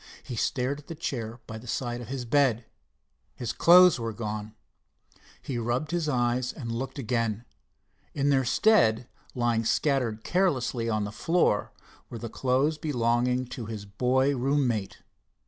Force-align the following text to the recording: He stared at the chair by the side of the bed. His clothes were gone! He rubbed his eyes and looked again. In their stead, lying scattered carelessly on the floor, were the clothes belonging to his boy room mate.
He 0.23 0.35
stared 0.35 0.79
at 0.79 0.87
the 0.87 0.95
chair 0.95 1.41
by 1.45 1.59
the 1.59 1.67
side 1.67 2.01
of 2.01 2.09
the 2.09 2.25
bed. 2.25 2.65
His 3.35 3.53
clothes 3.53 3.99
were 3.99 4.13
gone! 4.13 4.55
He 5.43 5.59
rubbed 5.59 5.91
his 5.91 6.09
eyes 6.09 6.51
and 6.51 6.71
looked 6.71 6.97
again. 6.97 7.45
In 8.15 8.31
their 8.31 8.43
stead, 8.43 9.07
lying 9.35 9.63
scattered 9.63 10.23
carelessly 10.23 10.89
on 10.89 11.03
the 11.03 11.11
floor, 11.11 11.71
were 12.09 12.17
the 12.17 12.29
clothes 12.29 12.79
belonging 12.79 13.45
to 13.49 13.67
his 13.67 13.85
boy 13.85 14.35
room 14.35 14.65
mate. 14.65 15.03